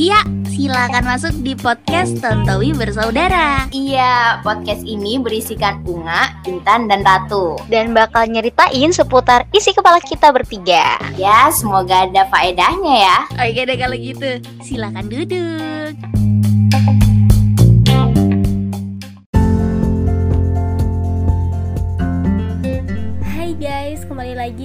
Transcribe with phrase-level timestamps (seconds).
[0.00, 3.68] Iya, silakan masuk di podcast Tontowi Bersaudara.
[3.68, 7.60] Iya, podcast ini berisikan Unga, Intan, dan Ratu.
[7.68, 10.96] Dan bakal nyeritain seputar isi kepala kita bertiga.
[11.20, 13.18] Ya, semoga ada faedahnya ya.
[13.36, 15.94] Oke deh kalau gitu, silakan duduk.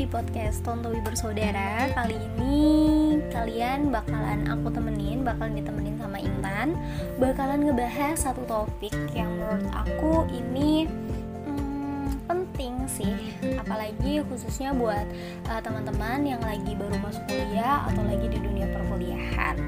[0.00, 6.72] Di podcast Tontowi Bersaudara Kali ini kalian bakalan aku temenin, bakalan ditemenin sama Intan.
[7.20, 13.12] Bakalan ngebahas satu topik yang menurut aku ini hmm, penting sih.
[13.60, 15.04] Apalagi khususnya buat
[15.52, 19.60] uh, teman-teman yang lagi baru masuk kuliah atau lagi di dunia perkuliahan.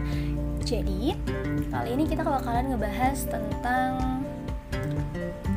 [0.64, 1.12] Jadi,
[1.69, 4.24] kali ini kita bakalan ngebahas tentang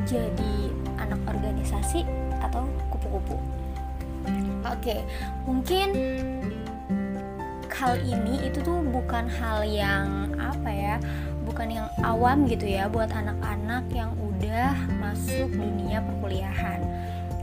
[0.04, 0.68] jadi
[1.00, 2.04] anak organisasi
[2.44, 3.40] atau kupu-kupu.
[4.66, 5.02] Oke,
[5.46, 5.88] mungkin
[7.86, 10.96] hal ini itu tuh bukan hal yang apa ya,
[11.44, 16.80] bukan yang awam gitu ya buat anak-anak yang udah masuk dunia perkuliahan.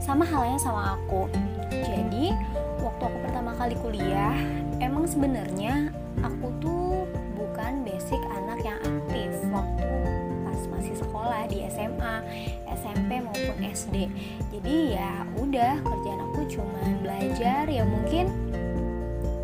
[0.02, 1.30] Sama halnya sama aku.
[1.70, 2.34] Jadi,
[2.82, 4.36] waktu aku pertama kali kuliah,
[4.82, 5.88] emang sebenarnya
[6.20, 9.92] aku tuh bukan basic anak yang aktif waktu
[10.44, 12.14] pas masih sekolah di SMA,
[12.74, 14.06] SMP maupun SD.
[14.54, 18.28] Jadi ya udah kerjaan aku cuma belajar ya mungkin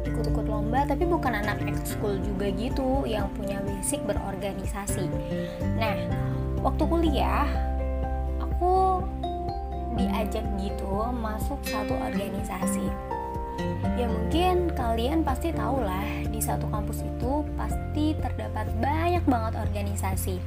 [0.04, 5.08] ikut-ikut lomba tapi bukan anak ekskul juga gitu yang punya basic berorganisasi.
[5.80, 5.96] Nah,
[6.60, 7.48] waktu kuliah
[8.36, 9.00] aku
[9.96, 12.84] diajak gitu masuk satu organisasi.
[13.96, 20.40] Ya mungkin kalian pasti tahu lah di satu kampus itu pasti terdapat banyak banget organisasi.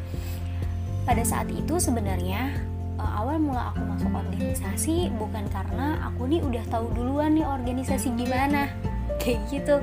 [1.03, 2.72] Pada saat itu sebenarnya
[3.03, 8.15] uh, awal mula aku masuk organisasi bukan karena aku nih udah tahu duluan nih organisasi
[8.15, 8.71] gimana.
[9.21, 9.75] Kayak gitu.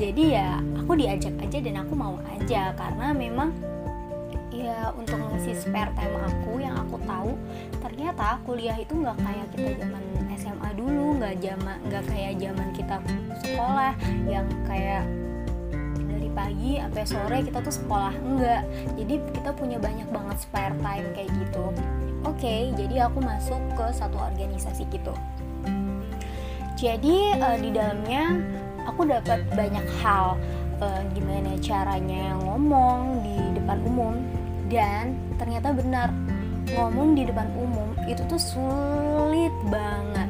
[0.00, 3.52] Jadi ya aku diajak aja dan aku mau aja karena memang
[4.52, 7.32] ya untuk mengisi spare time aku yang aku tahu
[7.80, 10.02] ternyata kuliah itu nggak kayak kita zaman
[10.36, 12.96] SMA dulu nggak zaman nggak kayak zaman kita
[13.40, 13.92] sekolah
[14.28, 15.02] yang kayak
[16.04, 18.62] dari pagi sampai sore kita tuh sekolah enggak
[19.00, 21.64] jadi kita punya banyak banget spare time kayak gitu
[22.26, 25.14] oke jadi aku masuk ke satu organisasi gitu.
[26.82, 28.42] Jadi uh, di dalamnya
[28.90, 30.34] aku dapat banyak hal
[30.82, 34.18] uh, gimana caranya ngomong di depan umum.
[34.66, 36.08] Dan ternyata benar
[36.74, 40.26] ngomong di depan umum itu tuh sulit banget.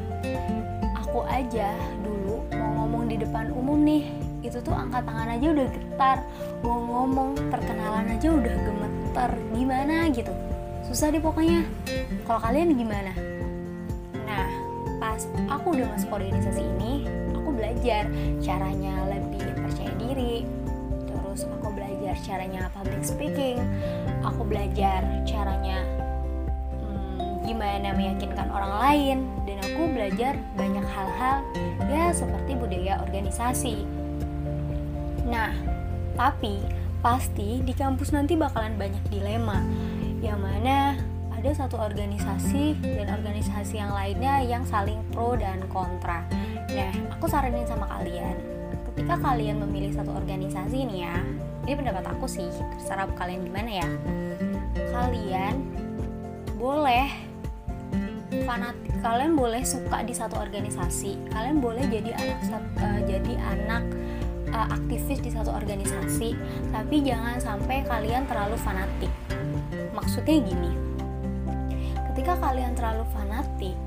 [1.01, 1.73] Aku aja
[2.05, 4.05] dulu mau ngomong di depan umum nih
[4.43, 6.17] itu tuh angkat tangan aja udah getar
[6.61, 10.35] mau ngomong perkenalan aja udah gemeter gimana gitu
[10.93, 11.65] susah deh pokoknya.
[12.29, 13.17] Kalau kalian gimana?
[14.29, 14.45] Nah
[15.01, 18.05] pas aku udah masuk organisasi ini aku belajar
[18.37, 20.45] caranya lebih percaya diri.
[21.09, 23.57] Terus aku belajar caranya public speaking.
[24.21, 25.81] Aku belajar caranya
[26.85, 29.17] hmm, gimana meyakinkan orang lain.
[29.49, 31.41] Dan aku belajar banyak hal-hal
[31.89, 33.81] ya seperti budaya organisasi.
[35.25, 35.57] Nah,
[36.13, 36.61] tapi
[37.01, 39.57] pasti di kampus nanti bakalan banyak dilema
[40.23, 40.95] yang mana
[41.35, 46.23] ada satu organisasi dan organisasi yang lainnya yang saling pro dan kontra.
[46.71, 48.39] Nah, aku saranin sama kalian,
[48.87, 51.19] ketika kalian memilih satu organisasi nih ya,
[51.67, 53.87] ini pendapat aku sih, terserah kalian gimana ya.
[54.95, 55.55] Kalian
[56.55, 57.11] boleh
[58.47, 62.39] fanatik, kalian boleh suka di satu organisasi, kalian boleh jadi anak
[62.79, 63.83] uh, jadi anak
[64.55, 66.39] uh, aktivis di satu organisasi,
[66.71, 69.11] tapi jangan sampai kalian terlalu fanatik.
[69.93, 70.71] Maksudnya gini,
[72.11, 73.77] ketika kalian terlalu fanatik,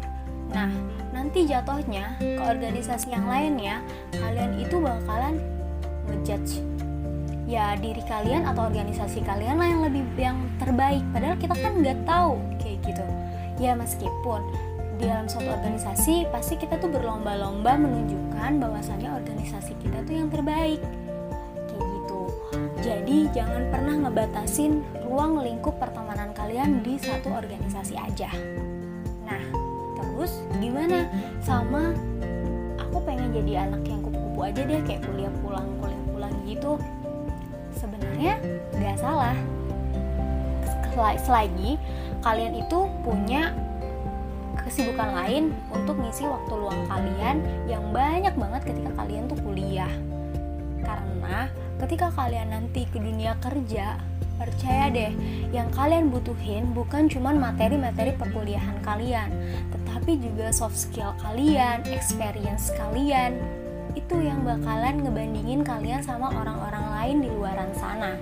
[0.55, 0.71] nah
[1.11, 3.83] nanti jatuhnya ke organisasi yang lainnya,
[4.15, 5.43] kalian itu bakalan
[6.07, 6.63] ngejudge
[7.47, 11.03] ya diri kalian atau organisasi kalian lah yang lebih yang terbaik.
[11.15, 13.07] Padahal kita kan nggak tahu kayak gitu.
[13.63, 14.43] Ya meskipun
[14.99, 20.81] di dalam suatu organisasi pasti kita tuh berlomba-lomba menunjukkan bahwasannya organisasi kita tuh yang terbaik
[22.85, 28.29] jadi jangan pernah ngebatasin ruang lingkup pertemanan kalian di satu organisasi aja.
[29.25, 29.43] Nah
[29.97, 31.09] terus gimana?
[31.41, 31.97] Sama
[32.77, 36.77] aku pengen jadi anak yang kupu-kupu aja deh kayak kuliah pulang kuliah pulang gitu.
[37.77, 38.41] Sebenarnya
[38.77, 39.37] nggak salah.
[40.97, 41.77] Selagi
[42.25, 43.53] kalian itu punya
[44.65, 49.93] kesibukan lain untuk ngisi waktu luang kalian yang banyak banget ketika kalian tuh kuliah.
[50.81, 51.53] Karena
[51.83, 54.01] ketika kalian nanti ke dunia kerja
[54.37, 55.13] percaya deh
[55.49, 59.33] yang kalian butuhin bukan cuma materi-materi perkuliahan kalian
[59.73, 63.35] tetapi juga soft skill kalian experience kalian.
[63.97, 68.15] Itu yang bakalan ngebandingin kalian sama orang-orang lain di luaran sana.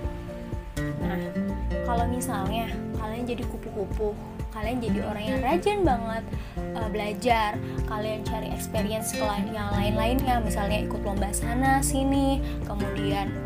[0.79, 1.19] Nah
[1.85, 4.17] kalau misalnya kalian jadi kupu-kupu
[4.55, 6.23] kalian jadi orang yang rajin banget
[6.79, 7.59] uh, belajar
[7.91, 9.11] kalian cari experience
[9.51, 13.44] yang lain-lainnya misalnya ikut lomba sana sini kemudian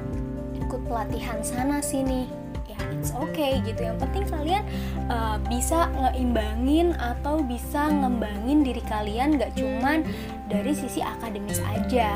[0.70, 2.30] ikut pelatihan sana sini.
[2.70, 3.90] Ya it's okay gitu.
[3.90, 4.62] Yang penting kalian
[5.10, 10.06] uh, bisa ngeimbangin atau bisa ngembangin diri kalian gak cuman
[10.46, 12.14] dari sisi akademis aja.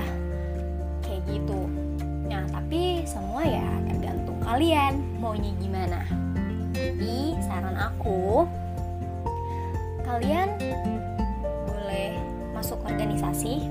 [1.01, 1.65] Kayak gitu.
[2.29, 6.05] Nah tapi semua ya tergantung kalian maunya gimana.
[6.77, 8.45] Tapi saran aku
[10.05, 10.53] kalian
[11.65, 12.21] boleh
[12.53, 13.65] masuk organisasi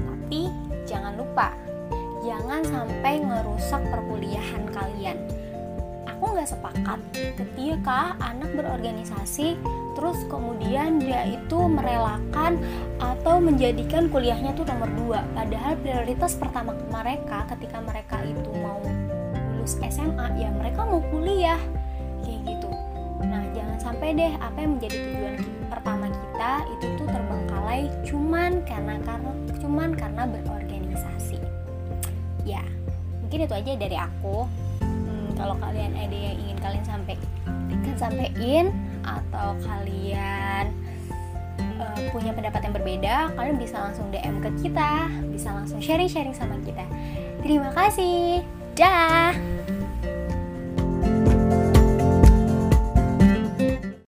[0.00, 0.48] tapi
[0.88, 1.52] jangan lupa
[2.24, 5.20] jangan sampai ngerusak perkuliahan kalian.
[6.08, 6.98] Aku nggak sepakat.
[7.36, 9.60] Ketika anak berorganisasi
[9.94, 12.58] terus kemudian dia itu merelakan
[12.98, 15.20] atau menjadikan kuliahnya tuh nomor dua.
[15.36, 18.80] Padahal prioritas pertama mereka ketika mereka itu mau
[19.54, 21.60] lulus SMA ya mereka mau kuliah.
[23.84, 25.34] Sampai deh apa yang menjadi tujuan
[25.68, 30.63] pertama kita itu tuh terbengkalai cuman karena karena cuman karena berorganisasi
[33.34, 34.46] mungkin itu aja dari aku.
[34.78, 37.26] Hmm, kalau kalian ada yang ingin kalian sampaikan
[37.98, 38.70] sampaikan
[39.02, 40.70] atau kalian
[41.82, 46.62] uh, punya pendapat yang berbeda kalian bisa langsung DM ke kita bisa langsung sharing-sharing sama
[46.62, 46.86] kita.
[47.42, 48.46] Terima kasih.
[48.78, 49.34] Dah